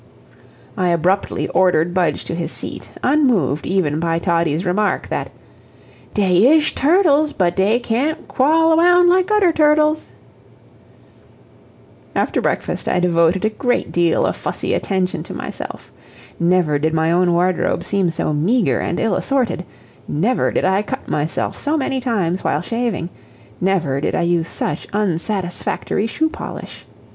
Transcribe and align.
I 0.75 0.87
abruptly 0.87 1.47
ordered 1.49 1.93
Budge 1.93 2.25
to 2.25 2.33
his 2.33 2.51
seat, 2.51 2.89
unmoved 3.03 3.67
even 3.67 3.99
by 3.99 4.17
Toddie's 4.17 4.65
remark, 4.65 5.09
that 5.09 5.29
"Dey 6.15 6.47
ish 6.47 6.73
turtles, 6.73 7.33
but 7.33 7.55
dey 7.55 7.79
can't 7.79 8.27
knawl 8.27 8.73
awound 8.75 9.09
like 9.09 9.29
udder 9.29 9.51
turtles." 9.51 10.05
After 12.15 12.41
breakfast 12.41 12.89
I 12.89 12.99
devoted 12.99 13.45
a 13.45 13.51
great 13.51 13.91
deal 13.91 14.25
of 14.25 14.35
fussy 14.35 14.73
attention 14.73 15.21
to 15.21 15.35
myself. 15.35 15.91
Never 16.39 16.79
did 16.79 16.95
my 16.95 17.11
own 17.11 17.31
wardrobe 17.31 17.83
seem 17.83 18.09
so 18.09 18.33
meager 18.33 18.79
and 18.79 18.99
ill 18.99 19.13
assorted; 19.15 19.63
never 20.07 20.49
did 20.51 20.65
I 20.65 20.81
cut 20.81 21.07
myself 21.07 21.55
so 21.55 21.77
many 21.77 22.01
times 22.01 22.43
while 22.43 22.61
shaving; 22.61 23.11
never 23.61 24.01
did 24.01 24.15
I 24.15 24.23
use 24.23 24.47
such 24.47 24.87
unsatisfactory 24.93 26.07
shoe 26.07 26.27
polish. 26.29 26.87